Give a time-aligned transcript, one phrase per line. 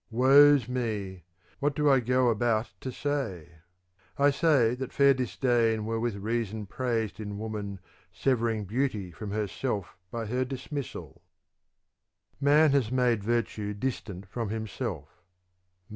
[0.09, 1.25] Woe's me!
[1.59, 3.59] what do I go about to say?
[4.17, 7.79] I say that fair disdain were with reason praised in woman
[8.11, 11.21] severing beauty from herself by her dismissal.
[11.21, 15.21] II Man has made virtue distant from himself.